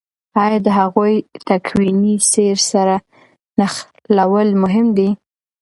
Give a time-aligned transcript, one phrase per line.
[0.43, 1.13] آیا د هغوی
[1.47, 2.95] تکويني سير سره
[3.59, 5.09] نښلول مهم دي؟